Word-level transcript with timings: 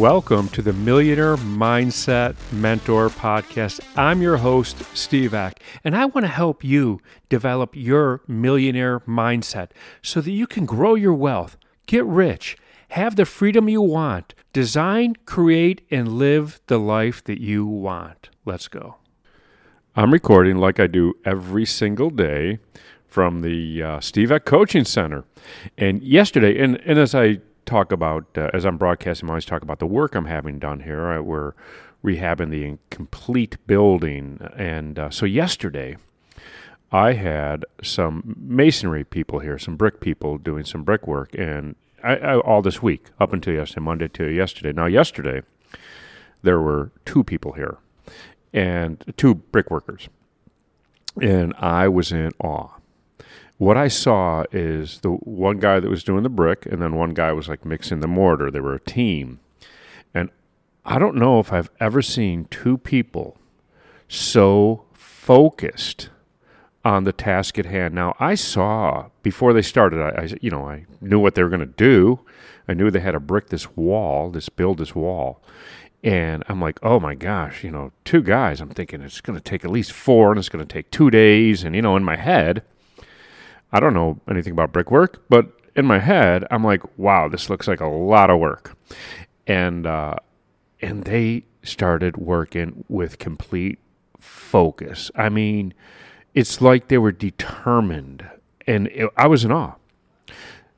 Welcome 0.00 0.48
to 0.50 0.62
the 0.62 0.72
Millionaire 0.72 1.36
Mindset 1.36 2.34
Mentor 2.50 3.10
Podcast. 3.10 3.80
I'm 3.98 4.22
your 4.22 4.38
host, 4.38 4.82
Steve 4.96 5.34
Ack, 5.34 5.62
and 5.84 5.94
I 5.94 6.06
want 6.06 6.24
to 6.24 6.32
help 6.32 6.64
you 6.64 7.02
develop 7.28 7.76
your 7.76 8.22
millionaire 8.26 9.00
mindset 9.00 9.72
so 10.00 10.22
that 10.22 10.30
you 10.30 10.46
can 10.46 10.64
grow 10.64 10.94
your 10.94 11.12
wealth, 11.12 11.58
get 11.84 12.06
rich, 12.06 12.56
have 12.88 13.16
the 13.16 13.26
freedom 13.26 13.68
you 13.68 13.82
want, 13.82 14.32
design, 14.54 15.16
create, 15.26 15.86
and 15.90 16.08
live 16.14 16.62
the 16.68 16.78
life 16.78 17.22
that 17.24 17.38
you 17.38 17.66
want. 17.66 18.30
Let's 18.46 18.68
go. 18.68 18.96
I'm 19.94 20.14
recording 20.14 20.56
like 20.56 20.80
I 20.80 20.86
do 20.86 21.12
every 21.26 21.66
single 21.66 22.08
day 22.08 22.58
from 23.06 23.42
the 23.42 23.82
uh, 23.82 24.00
Steve 24.00 24.32
Ack 24.32 24.46
Coaching 24.46 24.86
Center. 24.86 25.24
And 25.76 26.02
yesterday, 26.02 26.58
and, 26.58 26.80
and 26.86 26.98
as 26.98 27.14
I 27.14 27.40
talk 27.70 27.92
about, 27.92 28.26
uh, 28.36 28.50
as 28.52 28.64
I'm 28.64 28.76
broadcasting, 28.76 29.28
I 29.28 29.32
always 29.32 29.44
talk 29.44 29.62
about 29.62 29.78
the 29.78 29.86
work 29.86 30.14
I'm 30.14 30.26
having 30.26 30.58
done 30.58 30.80
here. 30.80 31.12
Uh, 31.12 31.22
we're 31.22 31.52
rehabbing 32.04 32.50
the 32.50 32.78
complete 32.90 33.56
building. 33.66 34.40
And 34.56 34.98
uh, 34.98 35.10
so 35.10 35.24
yesterday, 35.24 35.96
I 36.90 37.12
had 37.12 37.64
some 37.82 38.34
masonry 38.36 39.04
people 39.04 39.38
here, 39.38 39.56
some 39.58 39.76
brick 39.76 40.00
people 40.00 40.36
doing 40.36 40.64
some 40.64 40.82
brickwork, 40.82 41.32
and 41.38 41.76
I, 42.02 42.16
I, 42.16 42.38
all 42.38 42.62
this 42.62 42.82
week, 42.82 43.06
up 43.20 43.32
until 43.32 43.54
yesterday, 43.54 43.84
Monday 43.84 44.08
to 44.08 44.26
yesterday. 44.26 44.72
Now, 44.72 44.86
yesterday, 44.86 45.42
there 46.42 46.60
were 46.60 46.90
two 47.04 47.22
people 47.22 47.52
here, 47.52 47.78
and 48.52 49.04
two 49.16 49.36
brickworkers, 49.36 50.08
and 51.20 51.54
I 51.58 51.86
was 51.86 52.10
in 52.10 52.32
awe 52.42 52.79
what 53.60 53.76
I 53.76 53.88
saw 53.88 54.44
is 54.52 55.00
the 55.00 55.10
one 55.10 55.58
guy 55.58 55.80
that 55.80 55.90
was 55.90 56.02
doing 56.02 56.22
the 56.22 56.30
brick, 56.30 56.64
and 56.64 56.80
then 56.80 56.96
one 56.96 57.10
guy 57.10 57.30
was 57.32 57.46
like 57.46 57.66
mixing 57.66 58.00
the 58.00 58.08
mortar. 58.08 58.50
They 58.50 58.58
were 58.58 58.72
a 58.72 58.80
team. 58.80 59.38
And 60.14 60.30
I 60.86 60.98
don't 60.98 61.16
know 61.16 61.40
if 61.40 61.52
I've 61.52 61.68
ever 61.78 62.00
seen 62.00 62.46
two 62.46 62.78
people 62.78 63.36
so 64.08 64.86
focused 64.94 66.08
on 66.86 67.04
the 67.04 67.12
task 67.12 67.58
at 67.58 67.66
hand. 67.66 67.94
Now, 67.94 68.16
I 68.18 68.34
saw 68.34 69.10
before 69.22 69.52
they 69.52 69.60
started, 69.60 70.00
I, 70.00 70.22
I 70.22 70.28
you 70.40 70.50
know, 70.50 70.66
I 70.66 70.86
knew 71.02 71.18
what 71.18 71.34
they 71.34 71.42
were 71.42 71.50
going 71.50 71.60
to 71.60 71.66
do. 71.66 72.20
I 72.66 72.72
knew 72.72 72.90
they 72.90 73.00
had 73.00 73.12
to 73.12 73.20
brick 73.20 73.48
this 73.48 73.76
wall, 73.76 74.30
this 74.30 74.48
build 74.48 74.78
this 74.78 74.94
wall. 74.94 75.42
And 76.02 76.44
I'm 76.48 76.62
like, 76.62 76.78
oh 76.82 76.98
my 76.98 77.14
gosh, 77.14 77.62
you 77.62 77.70
know, 77.70 77.92
two 78.06 78.22
guys. 78.22 78.62
I'm 78.62 78.70
thinking 78.70 79.02
it's 79.02 79.20
going 79.20 79.38
to 79.38 79.44
take 79.44 79.66
at 79.66 79.70
least 79.70 79.92
four 79.92 80.30
and 80.30 80.38
it's 80.38 80.48
going 80.48 80.66
to 80.66 80.72
take 80.72 80.90
two 80.90 81.10
days. 81.10 81.62
And, 81.62 81.76
you 81.76 81.82
know, 81.82 81.94
in 81.94 82.04
my 82.04 82.16
head, 82.16 82.62
I 83.72 83.80
don't 83.80 83.94
know 83.94 84.20
anything 84.28 84.52
about 84.52 84.72
brickwork, 84.72 85.22
but 85.28 85.50
in 85.76 85.86
my 85.86 85.98
head, 85.98 86.44
I'm 86.50 86.64
like, 86.64 86.82
wow, 86.98 87.28
this 87.28 87.48
looks 87.48 87.68
like 87.68 87.80
a 87.80 87.86
lot 87.86 88.30
of 88.30 88.38
work. 88.38 88.76
And 89.46 89.86
uh, 89.86 90.16
and 90.80 91.04
they 91.04 91.44
started 91.62 92.16
working 92.16 92.84
with 92.88 93.18
complete 93.18 93.78
focus. 94.18 95.10
I 95.14 95.28
mean, 95.28 95.74
it's 96.34 96.60
like 96.60 96.88
they 96.88 96.98
were 96.98 97.12
determined, 97.12 98.28
and 98.66 98.88
it, 98.88 99.10
I 99.16 99.26
was 99.26 99.44
in 99.44 99.52
awe. 99.52 99.74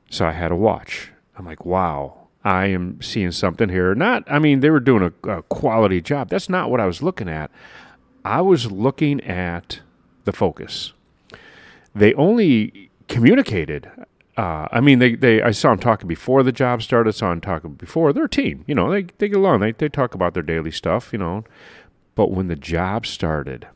So 0.09 0.25
I 0.27 0.31
had 0.31 0.49
to 0.49 0.55
watch. 0.55 1.11
I'm 1.37 1.45
like, 1.45 1.65
wow, 1.65 2.27
I 2.43 2.67
am 2.67 3.01
seeing 3.01 3.31
something 3.31 3.69
here. 3.69 3.95
Not, 3.95 4.23
I 4.27 4.37
mean, 4.37 4.59
they 4.59 4.69
were 4.69 4.79
doing 4.79 5.11
a, 5.23 5.29
a 5.29 5.43
quality 5.43 6.01
job. 6.01 6.29
That's 6.29 6.49
not 6.49 6.69
what 6.69 6.79
I 6.79 6.85
was 6.85 7.01
looking 7.01 7.29
at. 7.29 7.49
I 8.23 8.41
was 8.41 8.71
looking 8.71 9.21
at 9.21 9.79
the 10.25 10.31
focus 10.31 10.93
they 11.95 12.13
only 12.15 12.89
communicated. 13.07 13.89
Uh, 14.35 14.67
I 14.71 14.79
mean, 14.79 14.99
they, 14.99 15.15
they 15.15 15.41
I 15.41 15.51
saw 15.51 15.69
them 15.69 15.79
talking 15.79 16.07
before 16.07 16.41
the 16.41 16.51
job 16.51 16.81
started. 16.81 17.13
Saw 17.13 17.29
them 17.29 17.41
talking 17.41 17.73
before. 17.73 18.13
They're 18.13 18.25
a 18.25 18.29
team, 18.29 18.63
you 18.67 18.73
know. 18.73 18.91
They 18.91 19.03
they 19.17 19.29
get 19.29 19.37
along. 19.37 19.59
They 19.59 19.71
they 19.73 19.89
talk 19.89 20.15
about 20.15 20.33
their 20.33 20.43
daily 20.43 20.71
stuff, 20.71 21.13
you 21.13 21.19
know. 21.19 21.43
But 22.15 22.31
when 22.31 22.47
the 22.47 22.55
job 22.55 23.05
started, 23.05 23.67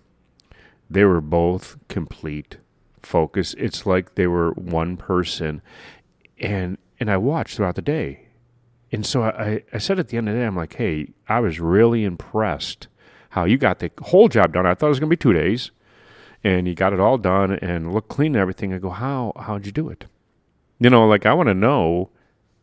they 0.90 1.04
were 1.04 1.22
both 1.22 1.78
complete 1.90 2.58
focus. 3.02 3.56
It's 3.58 3.86
like 3.86 4.16
they 4.16 4.28
were 4.28 4.52
one 4.54 4.98
person, 4.98 5.62
and 6.40 6.78
and 7.00 7.12
I 7.12 7.18
watched 7.18 7.58
throughout 7.58 7.76
the 7.76 7.82
day, 7.84 8.28
and 8.92 9.06
so 9.06 9.24
I 9.24 9.64
I 9.72 9.78
said 9.78 10.00
at 10.00 10.08
the 10.08 10.18
end 10.18 10.28
of 10.28 10.34
the 10.34 10.42
day, 10.42 10.48
I'm 10.48 10.56
like, 10.56 10.74
hey, 10.74 11.10
I 11.30 11.40
was 11.40 11.60
really 11.60 12.04
impressed 12.04 12.88
how 13.30 13.46
you 13.46 13.60
got 13.60 13.78
the 13.78 13.92
whole 14.02 14.28
job 14.28 14.54
done. 14.54 14.66
I 14.66 14.74
thought 14.74 14.88
it 14.88 14.90
was 14.90 15.00
gonna 15.00 15.10
be 15.12 15.18
two 15.18 15.34
days 15.34 15.70
and 16.44 16.68
you 16.68 16.76
got 16.76 16.94
it 16.94 17.00
all 17.00 17.18
done 17.18 17.52
and 17.52 17.94
looked 17.94 18.10
clean 18.10 18.36
and 18.36 18.42
everything. 18.42 18.74
I 18.74 18.78
go, 18.78 18.90
how 18.90 19.34
how'd 19.38 19.66
you 19.66 19.72
do 19.72 19.90
it? 19.90 20.06
You 20.80 20.90
know, 20.90 21.08
like 21.08 21.26
I 21.26 21.34
want 21.34 21.48
to 21.48 21.54
know 21.54 22.10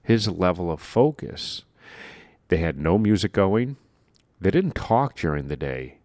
his 0.02 0.28
level 0.28 0.70
of 0.70 0.80
focus. 0.80 1.64
They 2.48 2.58
had 2.58 2.78
no 2.78 2.98
music 2.98 3.32
going. 3.32 3.76
They 4.40 4.50
didn't 4.50 4.74
talk 4.74 5.16
during 5.16 5.48
the 5.48 5.56
day. 5.56 5.98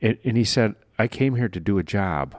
And, 0.00 0.18
and 0.24 0.36
he 0.36 0.44
said, 0.44 0.76
I 0.98 1.08
came 1.08 1.34
here 1.34 1.48
to 1.48 1.60
do 1.60 1.78
a 1.78 1.82
job. 1.82 2.36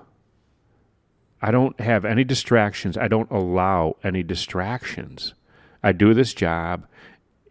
I 1.42 1.52
don't 1.52 1.80
have 1.80 2.06
any 2.06 2.24
distractions. 2.24 2.98
I 2.98 3.08
don't 3.08 3.30
allow 3.32 3.98
any 4.04 4.24
distractions. 4.24 5.34
I 5.84 5.92
do 5.92 6.14
this 6.14 6.34
job, 6.34 6.86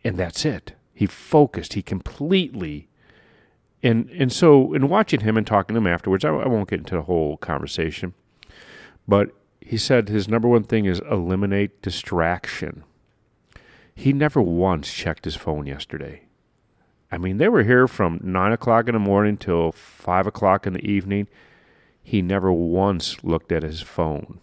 and 0.05 0.17
that's 0.17 0.45
it. 0.45 0.73
He 0.95 1.07
focused. 1.07 1.75
He 1.75 1.83
completely 1.83 2.89
and 3.83 4.11
and 4.11 4.33
so 4.33 4.73
in 4.73 4.89
watching 4.89 5.21
him 5.21 5.37
and 5.37 5.47
talking 5.47 5.75
to 5.75 5.79
him 5.79 5.87
afterwards, 5.87 6.25
I, 6.25 6.31
I 6.31 6.49
won't 6.49 6.69
get 6.69 6.81
into 6.81 6.97
the 6.97 7.03
whole 7.03 7.37
conversation, 7.37 8.15
but 9.07 9.31
he 9.61 9.77
said 9.77 10.09
his 10.09 10.29
number 10.29 10.49
one 10.49 10.65
thing 10.65 10.85
is 10.85 11.01
eliminate 11.11 11.83
distraction. 11.83 12.85
He 13.95 14.13
never 14.13 14.41
once 14.41 14.93
checked 14.93 15.25
his 15.25 15.37
phone 15.37 15.67
yesterday. 15.67 16.23
I 17.13 17.19
mean, 17.19 17.39
they 17.39 17.49
were 17.49 17.65
here 17.65 17.89
from 17.89 18.21
nine 18.23 18.53
o'clock 18.53 18.89
in 18.89 18.95
the 18.95 19.01
morning 19.01 19.37
till 19.37 19.73
five 19.73 20.27
o'clock 20.27 20.67
in 20.67 20.73
the 20.73 20.85
evening. 20.85 21.29
He 22.03 22.23
never 22.23 22.53
once 22.53 23.23
looked 23.23 23.53
at 23.53 23.63
his 23.63 23.83
phone. 23.83 24.41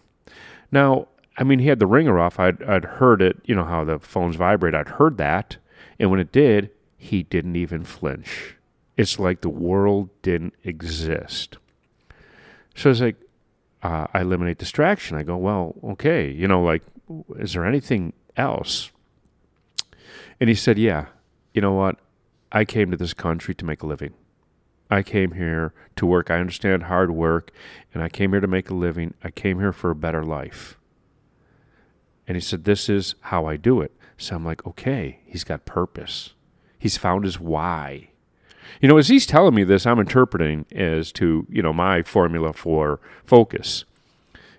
Now, 0.70 1.08
I 1.36 1.44
mean, 1.44 1.60
he 1.60 1.68
had 1.68 1.78
the 1.78 1.86
ringer 1.86 2.18
off. 2.18 2.38
I'd, 2.38 2.62
I'd 2.62 2.84
heard 2.84 3.22
it, 3.22 3.38
you 3.44 3.54
know, 3.54 3.64
how 3.64 3.84
the 3.84 3.98
phones 3.98 4.36
vibrate. 4.36 4.74
I'd 4.74 4.88
heard 4.88 5.16
that. 5.18 5.56
And 5.98 6.10
when 6.10 6.20
it 6.20 6.30
did, 6.30 6.70
he 6.96 7.22
didn't 7.22 7.56
even 7.56 7.84
flinch. 7.84 8.56
It's 8.98 9.18
like 9.18 9.40
the 9.40 9.48
world 9.48 10.10
didn't 10.20 10.54
exist. 10.64 11.56
So 12.74 12.90
it's 12.90 13.00
like, 13.00 13.16
uh, 13.82 14.08
I 14.12 14.20
eliminate 14.20 14.58
distraction. 14.58 15.16
I 15.16 15.22
go, 15.22 15.36
well, 15.36 15.76
okay, 15.92 16.28
you 16.30 16.48
know, 16.48 16.62
like, 16.62 16.82
is 17.38 17.54
there 17.54 17.64
anything 17.64 18.12
else? 18.36 18.90
And 20.40 20.48
he 20.48 20.54
said, 20.56 20.78
yeah, 20.78 21.06
you 21.54 21.62
know 21.62 21.72
what? 21.72 22.00
I 22.50 22.64
came 22.64 22.90
to 22.90 22.96
this 22.96 23.14
country 23.14 23.54
to 23.54 23.64
make 23.64 23.82
a 23.82 23.86
living. 23.86 24.14
I 24.90 25.02
came 25.02 25.32
here 25.32 25.74
to 25.96 26.04
work. 26.04 26.30
I 26.30 26.40
understand 26.40 26.84
hard 26.84 27.12
work, 27.12 27.52
and 27.94 28.02
I 28.02 28.08
came 28.08 28.32
here 28.32 28.40
to 28.40 28.46
make 28.46 28.68
a 28.68 28.74
living. 28.74 29.14
I 29.22 29.30
came 29.30 29.60
here 29.60 29.72
for 29.72 29.90
a 29.90 29.96
better 29.96 30.24
life. 30.24 30.76
And 32.26 32.36
he 32.36 32.40
said, 32.40 32.64
This 32.64 32.88
is 32.88 33.14
how 33.20 33.46
I 33.46 33.56
do 33.56 33.80
it. 33.80 33.92
So 34.16 34.34
I'm 34.34 34.44
like, 34.44 34.66
okay, 34.66 35.20
he's 35.24 35.44
got 35.44 35.64
purpose. 35.64 36.34
He's 36.78 36.96
found 36.96 37.24
his 37.24 37.38
why. 37.38 38.10
You 38.80 38.88
know, 38.88 38.98
as 38.98 39.08
he's 39.08 39.26
telling 39.26 39.54
me 39.54 39.64
this, 39.64 39.86
I'm 39.86 39.98
interpreting 39.98 40.66
as 40.72 41.12
to, 41.12 41.46
you 41.50 41.62
know, 41.62 41.72
my 41.72 42.02
formula 42.02 42.52
for 42.52 43.00
focus, 43.24 43.84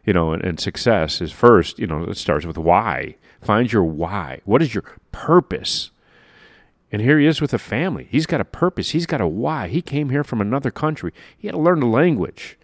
you 0.05 0.13
know, 0.13 0.33
and, 0.33 0.43
and 0.43 0.59
success 0.59 1.21
is 1.21 1.31
first, 1.31 1.79
you 1.79 1.87
know, 1.87 2.03
it 2.03 2.17
starts 2.17 2.45
with 2.45 2.57
why. 2.57 3.15
Find 3.41 3.71
your 3.71 3.83
why. 3.83 4.41
What 4.45 4.61
is 4.61 4.73
your 4.73 4.83
purpose? 5.11 5.91
And 6.91 7.01
here 7.01 7.19
he 7.19 7.27
is 7.27 7.39
with 7.39 7.53
a 7.53 7.59
family. 7.59 8.07
He's 8.09 8.25
got 8.25 8.41
a 8.41 8.45
purpose. 8.45 8.89
He's 8.89 9.05
got 9.05 9.21
a 9.21 9.27
why. 9.27 9.67
He 9.67 9.81
came 9.81 10.09
here 10.09 10.23
from 10.23 10.41
another 10.41 10.71
country. 10.71 11.13
He 11.37 11.47
had 11.47 11.53
to 11.53 11.61
learn 11.61 11.79
the 11.79 11.85
language. 11.85 12.57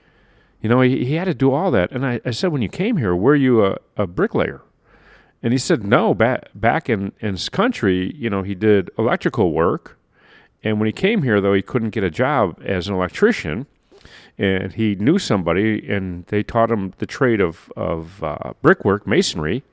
You 0.62 0.69
know, 0.69 0.81
he, 0.81 1.06
he 1.06 1.14
had 1.14 1.25
to 1.25 1.34
do 1.34 1.54
all 1.54 1.69
that. 1.72 1.92
And 1.92 2.06
I, 2.06 2.19
I 2.25 2.31
said, 2.31 2.52
when 2.52 2.64
you 2.64 2.69
came 2.69 2.98
here, 2.98 3.16
were 3.16 3.36
you 3.36 3.64
a, 3.64 3.78
a 3.96 4.08
bricklayer? 4.08 4.62
And 5.44 5.54
he 5.54 5.60
said, 5.60 5.84
no, 5.84 6.16
back, 6.16 6.50
back 6.56 6.90
in, 6.90 7.12
in 7.19 7.34
his 7.34 7.50
country, 7.50 8.16
you 8.16 8.31
know, 8.31 8.42
he 8.42 8.56
did 8.56 8.90
electrical 8.98 9.52
work 9.54 10.00
and 10.66 10.80
when 10.80 10.88
he 10.88 10.92
came 10.92 11.22
here, 11.22 11.40
though, 11.40 11.54
he 11.54 11.62
couldn't 11.62 11.92
get 11.92 12.04
a 12.04 12.10
job 12.10 12.60
as 12.66 12.88
an 12.88 12.96
electrician. 12.96 13.68
And 14.38 14.74
he 14.74 14.96
knew 14.96 15.20
somebody, 15.20 15.88
and 15.88 16.26
they 16.26 16.42
taught 16.44 16.72
him 16.72 16.94
the 16.98 17.06
trade 17.06 17.40
of, 17.40 17.72
of 17.78 18.22
uh, 18.24 18.54
brickwork, 18.64 19.06
masonry. 19.08 19.64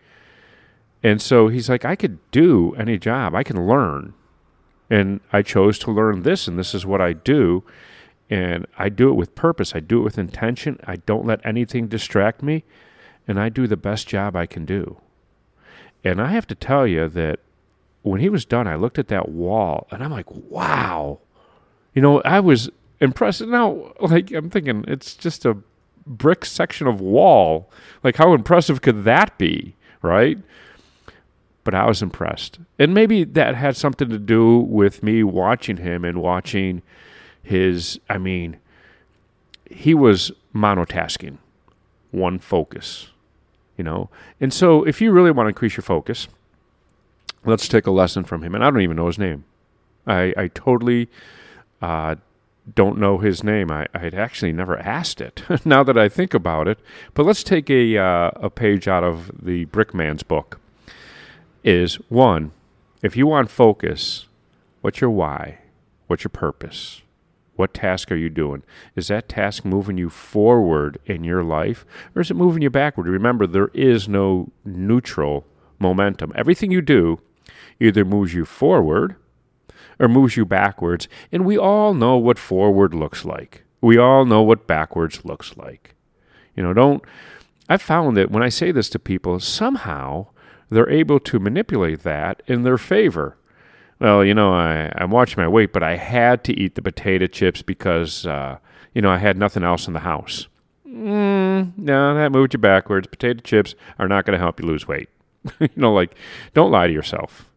And 1.02 1.20
so 1.20 1.48
he's 1.48 1.68
like, 1.68 1.84
I 1.84 1.96
could 1.96 2.18
do 2.30 2.74
any 2.76 2.98
job, 2.98 3.34
I 3.34 3.42
can 3.42 3.66
learn. 3.66 4.12
And 4.90 5.20
I 5.32 5.40
chose 5.40 5.78
to 5.80 5.90
learn 5.90 6.22
this, 6.22 6.46
and 6.46 6.58
this 6.58 6.74
is 6.74 6.84
what 6.84 7.00
I 7.00 7.14
do. 7.14 7.64
And 8.28 8.66
I 8.78 8.90
do 8.90 9.08
it 9.08 9.14
with 9.14 9.34
purpose, 9.34 9.74
I 9.74 9.80
do 9.80 10.00
it 10.00 10.04
with 10.04 10.18
intention. 10.18 10.78
I 10.86 10.96
don't 10.96 11.26
let 11.26 11.44
anything 11.44 11.88
distract 11.88 12.42
me, 12.42 12.64
and 13.26 13.40
I 13.40 13.48
do 13.48 13.66
the 13.66 13.78
best 13.78 14.06
job 14.06 14.36
I 14.36 14.44
can 14.44 14.66
do. 14.66 14.98
And 16.04 16.20
I 16.20 16.28
have 16.28 16.46
to 16.48 16.54
tell 16.54 16.86
you 16.86 17.08
that 17.08 17.40
when 18.02 18.20
he 18.20 18.28
was 18.28 18.44
done, 18.44 18.66
I 18.66 18.76
looked 18.76 18.98
at 18.98 19.08
that 19.08 19.28
wall 19.28 19.86
and 19.90 20.02
I'm 20.02 20.10
like, 20.10 20.30
wow. 20.30 21.20
You 21.94 22.02
know, 22.02 22.20
I 22.22 22.40
was 22.40 22.70
impressed. 23.00 23.42
Now, 23.42 23.92
like, 24.00 24.30
I'm 24.32 24.50
thinking 24.50 24.84
it's 24.88 25.14
just 25.14 25.44
a 25.44 25.58
brick 26.06 26.44
section 26.44 26.86
of 26.86 27.00
wall. 27.00 27.70
Like, 28.02 28.16
how 28.16 28.34
impressive 28.34 28.82
could 28.82 29.04
that 29.04 29.36
be, 29.38 29.76
right? 30.00 30.38
but 31.64 31.74
I 31.74 31.86
was 31.86 32.02
impressed. 32.02 32.58
And 32.78 32.94
maybe 32.94 33.24
that 33.24 33.54
had 33.54 33.76
something 33.76 34.08
to 34.08 34.18
do 34.18 34.58
with 34.58 35.02
me 35.02 35.22
watching 35.22 35.78
him 35.78 36.04
and 36.04 36.20
watching 36.20 36.82
his, 37.42 38.00
I 38.08 38.18
mean, 38.18 38.58
he 39.70 39.94
was 39.94 40.32
monotasking, 40.54 41.38
one 42.10 42.38
focus, 42.38 43.08
you 43.76 43.84
know. 43.84 44.10
And 44.40 44.52
so 44.52 44.84
if 44.84 45.00
you 45.00 45.12
really 45.12 45.30
want 45.30 45.46
to 45.46 45.48
increase 45.50 45.76
your 45.76 45.82
focus, 45.82 46.28
let's 47.44 47.68
take 47.68 47.86
a 47.86 47.90
lesson 47.90 48.24
from 48.24 48.42
him. 48.42 48.54
And 48.54 48.64
I 48.64 48.70
don't 48.70 48.82
even 48.82 48.96
know 48.96 49.06
his 49.06 49.18
name. 49.18 49.44
I, 50.06 50.34
I 50.36 50.48
totally 50.48 51.08
uh, 51.80 52.16
don't 52.74 52.98
know 52.98 53.18
his 53.18 53.42
name. 53.42 53.70
I, 53.70 53.86
I 53.94 53.98
had 53.98 54.14
actually 54.14 54.52
never 54.52 54.78
asked 54.78 55.20
it 55.20 55.42
now 55.64 55.82
that 55.82 55.98
I 55.98 56.08
think 56.08 56.34
about 56.34 56.68
it. 56.68 56.78
But 57.14 57.26
let's 57.26 57.42
take 57.42 57.70
a, 57.70 57.98
uh, 57.98 58.30
a 58.36 58.50
page 58.50 58.88
out 58.88 59.04
of 59.04 59.30
the 59.42 59.66
Brickman's 59.66 60.22
book. 60.22 60.60
Is 61.64 61.94
one, 62.08 62.50
if 63.02 63.16
you 63.16 63.26
want 63.26 63.50
focus, 63.50 64.26
what's 64.80 65.00
your 65.00 65.10
why? 65.10 65.58
What's 66.08 66.24
your 66.24 66.30
purpose? 66.30 67.02
What 67.54 67.74
task 67.74 68.10
are 68.10 68.16
you 68.16 68.30
doing? 68.30 68.64
Is 68.96 69.08
that 69.08 69.28
task 69.28 69.64
moving 69.64 69.96
you 69.96 70.10
forward 70.10 70.98
in 71.06 71.22
your 71.22 71.44
life 71.44 71.84
or 72.14 72.22
is 72.22 72.30
it 72.30 72.34
moving 72.34 72.62
you 72.62 72.70
backward? 72.70 73.06
Remember, 73.06 73.46
there 73.46 73.70
is 73.74 74.08
no 74.08 74.50
neutral 74.64 75.44
momentum. 75.78 76.32
Everything 76.34 76.72
you 76.72 76.80
do 76.80 77.20
either 77.80 78.04
moves 78.04 78.34
you 78.34 78.44
forward 78.44 79.16
or 79.98 80.08
moves 80.08 80.36
you 80.36 80.44
backwards. 80.44 81.08
And 81.30 81.44
we 81.44 81.58
all 81.58 81.94
know 81.94 82.16
what 82.16 82.38
forward 82.38 82.94
looks 82.94 83.24
like. 83.24 83.64
We 83.80 83.98
all 83.98 84.24
know 84.24 84.42
what 84.42 84.66
backwards 84.66 85.24
looks 85.24 85.56
like. 85.56 85.94
You 86.56 86.62
know, 86.62 86.72
don't. 86.72 87.02
I've 87.68 87.82
found 87.82 88.16
that 88.16 88.30
when 88.30 88.42
I 88.42 88.48
say 88.48 88.70
this 88.70 88.88
to 88.90 88.98
people, 88.98 89.40
somehow 89.40 90.26
they're 90.70 90.90
able 90.90 91.20
to 91.20 91.38
manipulate 91.38 92.02
that 92.02 92.42
in 92.46 92.62
their 92.62 92.78
favor. 92.78 93.36
Well, 93.98 94.24
you 94.24 94.34
know, 94.34 94.52
I, 94.52 94.92
I'm 94.96 95.10
watching 95.10 95.42
my 95.42 95.48
weight, 95.48 95.72
but 95.72 95.82
I 95.82 95.96
had 95.96 96.42
to 96.44 96.52
eat 96.58 96.74
the 96.74 96.82
potato 96.82 97.26
chips 97.26 97.62
because, 97.62 98.26
uh, 98.26 98.58
you 98.94 99.00
know, 99.00 99.10
I 99.10 99.18
had 99.18 99.38
nothing 99.38 99.62
else 99.62 99.86
in 99.86 99.92
the 99.92 100.00
house. 100.00 100.48
Mm, 100.86 101.78
no, 101.78 102.14
that 102.14 102.32
moved 102.32 102.52
you 102.52 102.58
backwards. 102.58 103.06
Potato 103.06 103.40
chips 103.40 103.74
are 103.98 104.08
not 104.08 104.26
going 104.26 104.36
to 104.36 104.42
help 104.42 104.60
you 104.60 104.66
lose 104.66 104.88
weight. 104.88 105.08
you 105.60 105.68
know, 105.76 105.92
like, 105.92 106.14
don't 106.54 106.70
lie 106.70 106.86
to 106.86 106.92
yourself. 106.92 107.48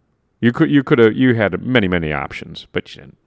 You 0.42 0.52
could 0.52 0.70
you 0.70 0.84
could 0.84 1.00
have 1.00 1.14
you 1.14 1.36
had 1.36 1.62
many 1.62 1.88
many 1.88 2.12
options, 2.12 2.68
but 2.72 2.94
you 2.94 3.02
didn't. 3.02 3.18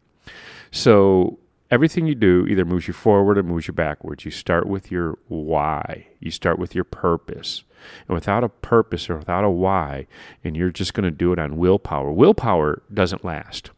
So 0.70 1.38
everything 1.70 2.06
you 2.06 2.14
do 2.14 2.46
either 2.48 2.64
moves 2.64 2.88
you 2.88 2.94
forward 2.94 3.38
or 3.38 3.42
moves 3.42 3.66
you 3.66 3.74
backwards. 3.74 4.24
You 4.24 4.30
start 4.30 4.66
with 4.66 4.90
your 4.90 5.18
why. 5.28 6.06
You 6.20 6.30
start 6.30 6.58
with 6.58 6.74
your 6.74 6.84
purpose. 6.84 7.64
And 8.06 8.14
without 8.14 8.44
a 8.44 8.48
purpose 8.48 9.08
or 9.08 9.18
without 9.18 9.44
a 9.44 9.50
why, 9.50 10.06
and 10.42 10.56
you're 10.56 10.70
just 10.70 10.94
going 10.94 11.04
to 11.04 11.10
do 11.10 11.32
it 11.32 11.38
on 11.38 11.58
willpower. 11.58 12.10
Willpower 12.10 12.82
doesn't 12.92 13.24
last. 13.24 13.70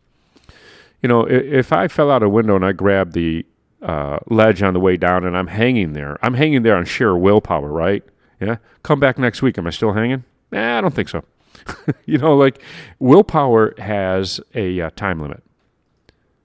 You 1.02 1.08
know, 1.08 1.26
if 1.28 1.72
I 1.72 1.88
fell 1.88 2.10
out 2.10 2.22
a 2.22 2.28
window 2.28 2.56
and 2.56 2.64
I 2.64 2.72
grabbed 2.72 3.12
the 3.12 3.46
uh, 3.82 4.18
ledge 4.28 4.62
on 4.62 4.74
the 4.74 4.80
way 4.80 4.96
down 4.96 5.24
and 5.24 5.36
I'm 5.36 5.48
hanging 5.48 5.92
there, 5.92 6.18
I'm 6.22 6.34
hanging 6.34 6.62
there 6.62 6.76
on 6.76 6.84
sheer 6.84 7.16
willpower, 7.16 7.68
right? 7.68 8.02
Yeah. 8.40 8.56
Come 8.82 9.00
back 9.00 9.18
next 9.18 9.42
week. 9.42 9.58
Am 9.58 9.66
I 9.66 9.70
still 9.70 9.92
hanging? 9.92 10.24
Nah, 10.50 10.78
I 10.78 10.80
don't 10.80 10.94
think 10.94 11.08
so. 11.08 11.24
you 12.06 12.18
know, 12.18 12.36
like 12.36 12.62
willpower 12.98 13.74
has 13.78 14.40
a 14.54 14.80
uh, 14.80 14.90
time 14.96 15.20
limit, 15.20 15.42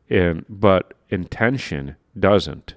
and 0.09 0.45
but 0.49 0.93
intention 1.09 1.95
doesn't. 2.17 2.75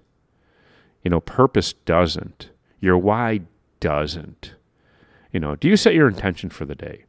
You 1.03 1.11
know, 1.11 1.21
purpose 1.21 1.73
doesn't. 1.73 2.51
Your 2.81 2.99
why 2.99 3.43
doesn't. 3.81 4.55
You 5.33 5.41
know, 5.41 5.57
do 5.57 5.69
you 5.69 5.77
set 5.77 5.95
your 5.95 6.09
intention 6.09 6.51
for 6.51 6.65
the 6.65 6.75
day? 6.75 7.05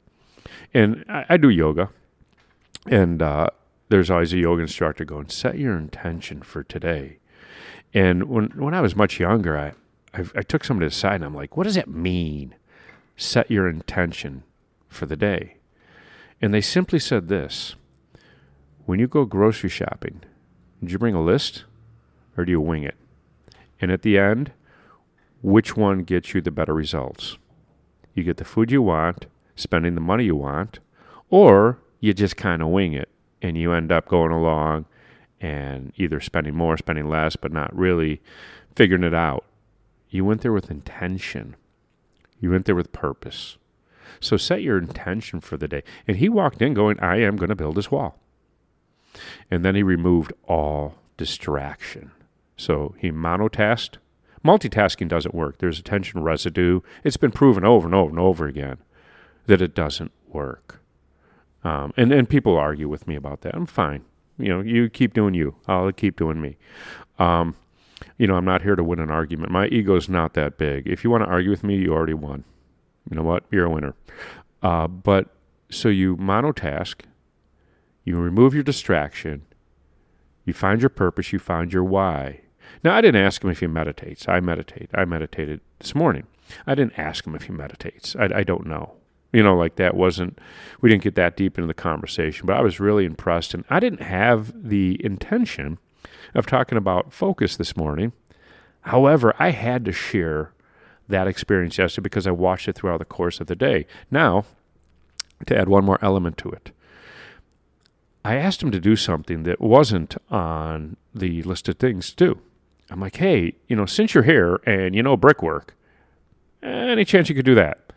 And 0.73 1.05
I, 1.07 1.25
I 1.29 1.37
do 1.37 1.49
yoga, 1.49 1.89
and 2.85 3.21
uh, 3.21 3.49
there's 3.89 4.09
always 4.09 4.33
a 4.33 4.37
yoga 4.37 4.61
instructor 4.61 5.05
going, 5.05 5.29
set 5.29 5.57
your 5.57 5.77
intention 5.77 6.41
for 6.41 6.63
today. 6.63 7.17
And 7.93 8.23
when 8.25 8.49
when 8.55 8.73
I 8.73 8.81
was 8.81 8.95
much 8.95 9.19
younger, 9.19 9.57
I 9.57 9.73
I, 10.13 10.25
I 10.35 10.41
took 10.41 10.63
somebody 10.63 10.87
aside 10.87 11.15
and 11.15 11.25
I'm 11.25 11.35
like, 11.35 11.57
what 11.57 11.63
does 11.63 11.75
that 11.75 11.87
mean? 11.87 12.55
Set 13.21 13.51
your 13.51 13.67
intention 13.67 14.43
for 14.87 15.05
the 15.05 15.17
day. 15.17 15.57
And 16.41 16.53
they 16.53 16.61
simply 16.61 16.99
said 16.99 17.27
this 17.27 17.75
When 18.85 18.97
you 18.97 19.09
go 19.09 19.25
grocery 19.25 19.69
shopping, 19.69 20.21
did 20.79 20.93
you 20.93 20.97
bring 20.97 21.15
a 21.15 21.21
list 21.21 21.65
or 22.37 22.45
do 22.45 22.51
you 22.53 22.61
wing 22.61 22.83
it? 22.83 22.95
And 23.81 23.91
at 23.91 24.03
the 24.03 24.17
end, 24.17 24.53
which 25.41 25.75
one 25.75 26.03
gets 26.03 26.33
you 26.33 26.39
the 26.39 26.49
better 26.49 26.73
results? 26.73 27.37
You 28.13 28.23
get 28.23 28.37
the 28.37 28.45
food 28.45 28.71
you 28.71 28.81
want, 28.81 29.25
spending 29.53 29.95
the 29.95 30.01
money 30.01 30.23
you 30.23 30.37
want, 30.37 30.79
or 31.29 31.77
you 31.99 32.13
just 32.13 32.37
kind 32.37 32.61
of 32.61 32.69
wing 32.69 32.93
it 32.93 33.09
and 33.41 33.57
you 33.57 33.73
end 33.73 33.91
up 33.91 34.07
going 34.07 34.31
along 34.31 34.85
and 35.41 35.91
either 35.97 36.21
spending 36.21 36.55
more, 36.55 36.77
spending 36.77 37.09
less, 37.09 37.35
but 37.35 37.51
not 37.51 37.75
really 37.75 38.21
figuring 38.77 39.03
it 39.03 39.13
out. 39.13 39.43
You 40.09 40.23
went 40.23 40.39
there 40.39 40.53
with 40.53 40.71
intention. 40.71 41.57
You 42.39 42.51
went 42.51 42.65
there 42.65 42.75
with 42.75 42.91
purpose. 42.91 43.57
So 44.19 44.37
set 44.37 44.61
your 44.61 44.77
intention 44.77 45.39
for 45.39 45.57
the 45.57 45.67
day. 45.67 45.83
And 46.07 46.17
he 46.17 46.29
walked 46.29 46.61
in 46.61 46.73
going, 46.73 46.99
I 46.99 47.17
am 47.17 47.37
going 47.37 47.49
to 47.49 47.55
build 47.55 47.75
this 47.75 47.91
wall. 47.91 48.19
And 49.49 49.63
then 49.63 49.75
he 49.75 49.83
removed 49.83 50.33
all 50.47 50.95
distraction. 51.17 52.11
So 52.57 52.95
he 52.97 53.11
monotasked. 53.11 53.97
Multitasking 54.43 55.07
doesn't 55.07 55.35
work. 55.35 55.57
There's 55.57 55.79
attention 55.79 56.23
residue. 56.23 56.81
It's 57.03 57.17
been 57.17 57.31
proven 57.31 57.65
over 57.65 57.87
and 57.87 57.95
over 57.95 58.09
and 58.09 58.19
over 58.19 58.47
again 58.47 58.77
that 59.47 59.61
it 59.61 59.75
doesn't 59.75 60.11
work. 60.27 60.81
Um, 61.63 61.93
and, 61.97 62.11
and 62.11 62.29
people 62.29 62.57
argue 62.57 62.87
with 62.87 63.07
me 63.07 63.15
about 63.15 63.41
that. 63.41 63.55
I'm 63.55 63.65
fine. 63.65 64.05
You 64.37 64.49
know, 64.49 64.61
you 64.61 64.89
keep 64.89 65.13
doing 65.13 65.33
you. 65.33 65.55
I'll 65.67 65.91
keep 65.91 66.15
doing 66.15 66.39
me. 66.39 66.57
Um, 67.17 67.55
you 68.17 68.27
know, 68.27 68.35
I'm 68.35 68.45
not 68.45 68.61
here 68.61 68.75
to 68.75 68.83
win 68.83 68.99
an 68.99 69.11
argument. 69.11 69.51
My 69.51 69.67
ego's 69.67 70.09
not 70.09 70.33
that 70.33 70.57
big. 70.57 70.87
If 70.87 71.03
you 71.03 71.09
want 71.09 71.23
to 71.23 71.29
argue 71.29 71.49
with 71.49 71.63
me, 71.63 71.77
you 71.77 71.93
already 71.93 72.13
won 72.13 72.43
you 73.09 73.15
know 73.15 73.23
what? 73.23 73.43
You're 73.51 73.65
a 73.65 73.69
winner. 73.69 73.95
Uh, 74.61 74.87
but 74.87 75.27
so 75.69 75.89
you 75.89 76.15
monotask, 76.17 77.01
you 78.03 78.17
remove 78.17 78.53
your 78.53 78.63
distraction, 78.63 79.45
you 80.45 80.53
find 80.53 80.81
your 80.81 80.89
purpose, 80.89 81.33
you 81.33 81.39
find 81.39 81.73
your 81.73 81.83
why. 81.83 82.41
Now, 82.83 82.95
I 82.95 83.01
didn't 83.01 83.21
ask 83.21 83.43
him 83.43 83.49
if 83.49 83.59
he 83.59 83.67
meditates. 83.67 84.27
I 84.27 84.39
meditate. 84.39 84.89
I 84.93 85.05
meditated 85.05 85.61
this 85.79 85.95
morning. 85.95 86.27
I 86.65 86.75
didn't 86.75 86.97
ask 86.97 87.25
him 87.25 87.35
if 87.35 87.43
he 87.43 87.51
meditates. 87.51 88.15
I, 88.15 88.29
I 88.35 88.43
don't 88.43 88.65
know. 88.65 88.93
You 89.31 89.43
know, 89.43 89.55
like 89.55 89.75
that 89.75 89.95
wasn't, 89.95 90.39
we 90.81 90.89
didn't 90.89 91.03
get 91.03 91.15
that 91.15 91.37
deep 91.37 91.57
into 91.57 91.67
the 91.67 91.73
conversation, 91.73 92.47
but 92.47 92.55
I 92.55 92.61
was 92.61 92.79
really 92.79 93.05
impressed. 93.05 93.53
And 93.53 93.63
I 93.69 93.79
didn't 93.79 94.01
have 94.01 94.51
the 94.69 94.99
intention 95.03 95.77
of 96.33 96.45
talking 96.45 96.77
about 96.77 97.13
focus 97.13 97.55
this 97.55 97.75
morning. 97.75 98.11
However, 98.81 99.35
I 99.39 99.51
had 99.51 99.85
to 99.85 99.91
share 99.91 100.53
that 101.07 101.27
experience 101.27 101.77
yesterday 101.77 102.03
because 102.03 102.27
I 102.27 102.31
watched 102.31 102.67
it 102.67 102.75
throughout 102.75 102.99
the 102.99 103.05
course 103.05 103.39
of 103.39 103.47
the 103.47 103.55
day. 103.55 103.85
Now, 104.11 104.45
to 105.47 105.57
add 105.57 105.69
one 105.69 105.85
more 105.85 105.99
element 106.01 106.37
to 106.39 106.49
it, 106.51 106.71
I 108.23 108.35
asked 108.35 108.61
him 108.61 108.71
to 108.71 108.79
do 108.79 108.95
something 108.95 109.43
that 109.43 109.61
wasn't 109.61 110.15
on 110.29 110.97
the 111.15 111.41
list 111.43 111.67
of 111.67 111.77
things 111.77 112.09
to 112.11 112.15
do. 112.15 112.41
I'm 112.89 112.99
like, 112.99 113.17
hey, 113.17 113.55
you 113.67 113.75
know, 113.75 113.85
since 113.85 114.13
you're 114.13 114.23
here 114.23 114.61
and 114.65 114.95
you 114.95 115.03
know 115.03 115.15
brickwork, 115.15 115.75
any 116.61 117.05
chance 117.05 117.29
you 117.29 117.35
could 117.35 117.45
do 117.45 117.55
that? 117.55 117.91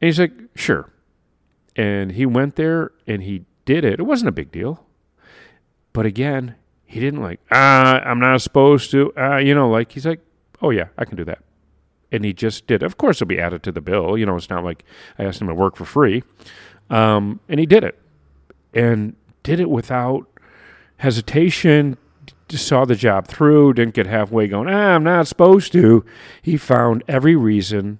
And 0.00 0.08
he's 0.08 0.20
like, 0.20 0.32
sure. 0.54 0.90
And 1.74 2.12
he 2.12 2.26
went 2.26 2.56
there 2.56 2.92
and 3.06 3.22
he 3.22 3.44
did 3.64 3.84
it. 3.84 3.98
It 3.98 4.04
wasn't 4.04 4.28
a 4.28 4.32
big 4.32 4.52
deal. 4.52 4.86
But 5.92 6.06
again, 6.06 6.54
he 6.86 7.00
didn't 7.00 7.20
like, 7.20 7.40
ah, 7.50 8.00
I'm 8.00 8.20
not 8.20 8.40
supposed 8.40 8.90
to. 8.92 9.12
Uh, 9.16 9.36
you 9.36 9.54
know, 9.54 9.68
like, 9.68 9.92
he's 9.92 10.06
like, 10.06 10.20
oh, 10.62 10.70
yeah, 10.70 10.86
I 10.96 11.04
can 11.04 11.16
do 11.16 11.24
that 11.24 11.40
and 12.12 12.24
he 12.24 12.32
just 12.32 12.66
did. 12.66 12.82
Of 12.82 12.96
course, 12.96 13.18
it'll 13.18 13.28
be 13.28 13.40
added 13.40 13.62
to 13.64 13.72
the 13.72 13.80
bill. 13.80 14.16
You 14.16 14.26
know, 14.26 14.36
it's 14.36 14.50
not 14.50 14.64
like 14.64 14.84
I 15.18 15.24
asked 15.24 15.40
him 15.40 15.48
to 15.48 15.54
work 15.54 15.76
for 15.76 15.84
free. 15.84 16.22
Um, 16.90 17.40
and 17.48 17.58
he 17.58 17.66
did 17.66 17.84
it, 17.84 17.98
and 18.74 19.16
did 19.42 19.60
it 19.60 19.70
without 19.70 20.26
hesitation. 20.98 21.98
Just 22.48 22.66
saw 22.66 22.84
the 22.84 22.94
job 22.94 23.26
through. 23.26 23.74
Didn't 23.74 23.94
get 23.94 24.06
halfway 24.06 24.46
going. 24.46 24.68
Ah, 24.68 24.94
I'm 24.94 25.04
not 25.04 25.26
supposed 25.26 25.72
to. 25.72 26.04
He 26.40 26.56
found 26.56 27.02
every 27.08 27.34
reason 27.34 27.98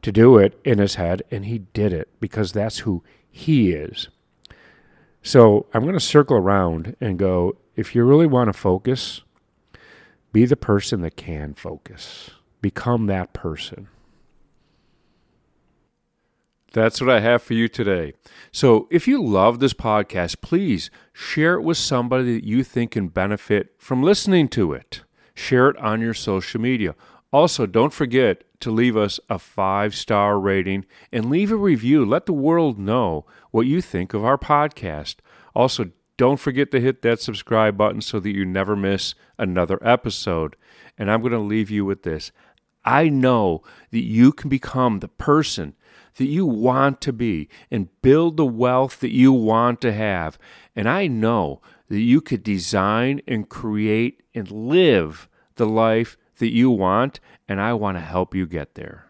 to 0.00 0.10
do 0.10 0.38
it 0.38 0.58
in 0.64 0.78
his 0.78 0.94
head, 0.94 1.22
and 1.30 1.44
he 1.44 1.58
did 1.58 1.92
it 1.92 2.08
because 2.20 2.52
that's 2.52 2.78
who 2.80 3.02
he 3.30 3.72
is. 3.72 4.08
So 5.22 5.66
I'm 5.74 5.82
going 5.82 5.94
to 5.94 6.00
circle 6.00 6.36
around 6.36 6.96
and 7.00 7.18
go. 7.18 7.56
If 7.78 7.94
you 7.94 8.02
really 8.02 8.26
want 8.26 8.48
to 8.48 8.52
focus, 8.52 9.22
be 10.32 10.44
the 10.46 10.56
person 10.56 11.00
that 11.02 11.16
can 11.16 11.54
focus. 11.54 12.30
Become 12.60 13.06
that 13.06 13.32
person. 13.32 13.86
That's 16.72 17.00
what 17.00 17.08
I 17.08 17.20
have 17.20 17.40
for 17.40 17.54
you 17.54 17.68
today. 17.68 18.14
So, 18.50 18.88
if 18.90 19.06
you 19.06 19.22
love 19.22 19.60
this 19.60 19.74
podcast, 19.74 20.40
please 20.40 20.90
share 21.12 21.54
it 21.54 21.62
with 21.62 21.76
somebody 21.76 22.34
that 22.34 22.44
you 22.44 22.64
think 22.64 22.90
can 22.90 23.06
benefit 23.06 23.76
from 23.78 24.02
listening 24.02 24.48
to 24.48 24.72
it. 24.72 25.04
Share 25.32 25.68
it 25.68 25.76
on 25.76 26.00
your 26.00 26.14
social 26.14 26.60
media. 26.60 26.96
Also, 27.32 27.64
don't 27.64 27.92
forget 27.92 28.42
to 28.58 28.72
leave 28.72 28.96
us 28.96 29.20
a 29.30 29.38
five 29.38 29.94
star 29.94 30.40
rating 30.40 30.84
and 31.12 31.30
leave 31.30 31.52
a 31.52 31.56
review. 31.56 32.04
Let 32.04 32.26
the 32.26 32.32
world 32.32 32.76
know 32.76 33.24
what 33.52 33.68
you 33.68 33.80
think 33.80 34.14
of 34.14 34.24
our 34.24 34.36
podcast. 34.36 35.18
Also, 35.54 35.92
don't 36.18 36.38
forget 36.38 36.70
to 36.72 36.80
hit 36.80 37.00
that 37.02 37.20
subscribe 37.20 37.78
button 37.78 38.02
so 38.02 38.20
that 38.20 38.34
you 38.34 38.44
never 38.44 38.76
miss 38.76 39.14
another 39.38 39.78
episode. 39.80 40.56
And 40.98 41.10
I'm 41.10 41.20
going 41.20 41.32
to 41.32 41.38
leave 41.38 41.70
you 41.70 41.86
with 41.86 42.02
this. 42.02 42.32
I 42.84 43.08
know 43.08 43.62
that 43.92 44.02
you 44.02 44.32
can 44.32 44.50
become 44.50 44.98
the 44.98 45.08
person 45.08 45.74
that 46.16 46.26
you 46.26 46.44
want 46.44 47.00
to 47.02 47.12
be 47.12 47.48
and 47.70 47.88
build 48.02 48.36
the 48.36 48.46
wealth 48.46 49.00
that 49.00 49.14
you 49.14 49.32
want 49.32 49.80
to 49.82 49.92
have. 49.92 50.38
And 50.74 50.88
I 50.88 51.06
know 51.06 51.62
that 51.88 52.00
you 52.00 52.20
could 52.20 52.42
design 52.42 53.22
and 53.26 53.48
create 53.48 54.22
and 54.34 54.50
live 54.50 55.28
the 55.54 55.66
life 55.66 56.16
that 56.38 56.52
you 56.52 56.70
want, 56.70 57.20
and 57.48 57.60
I 57.60 57.72
want 57.74 57.96
to 57.96 58.02
help 58.02 58.34
you 58.34 58.46
get 58.46 58.74
there. 58.74 59.07